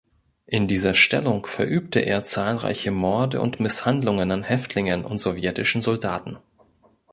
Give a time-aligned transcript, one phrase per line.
[0.47, 6.39] In dieser Stellung verübte er zahlreiche Morde und Misshandlungen an Häftlingen und sowjetischen Soldaten.